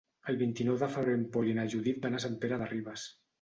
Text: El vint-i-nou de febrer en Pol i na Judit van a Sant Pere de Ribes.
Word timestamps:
El 0.31 0.37
vint-i-nou 0.37 0.79
de 0.83 0.89
febrer 0.95 1.13
en 1.17 1.25
Pol 1.35 1.51
i 1.51 1.53
na 1.59 1.67
Judit 1.75 2.01
van 2.07 2.21
a 2.21 2.23
Sant 2.25 2.39
Pere 2.47 2.61
de 2.65 2.71
Ribes. 2.73 3.07